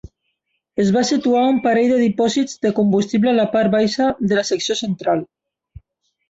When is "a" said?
3.33-3.37